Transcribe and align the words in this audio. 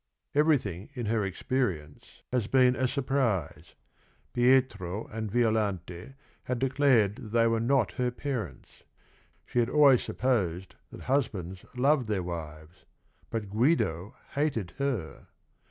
Everything 0.33 0.89
in 0.95 1.05
her 1.05 1.23
experience 1.23 2.23
has 2.31 2.47
been 2.47 2.75
a 2.75 2.87
sur 2.87 3.03
110 3.03 3.13
THE 3.13 3.21
RING 3.21 3.27
AND 3.27 3.35
THE 3.35 3.45
BOOK 3.45 3.47
prise. 4.67 4.79
Pietro 5.03 5.07
and 5.15 5.29
Violante 5.31 5.93
h 6.01 6.11
ad 6.49 6.57
declared 6.57 7.15
that 7.17 7.29
they*were 7.31 7.59
not 7.59 7.91
her 7.91 8.09
parents. 8.09 8.81
She 9.45 9.59
had 9.59 9.69
always 9.69 10.01
sup 10.01 10.17
posed 10.17 10.73
that 10.91 11.01
husbands 11.01 11.63
loved" 11.77 12.07
thei 12.07 12.15
r 12.17 12.23
wives7 12.23 12.67
bu 13.29 13.39
t 13.41 13.45
Gu 13.51 13.65
ido 13.67 14.15
hated 14.33 14.71
her. 14.79 15.27